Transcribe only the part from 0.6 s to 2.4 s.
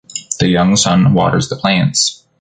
son waters the plants.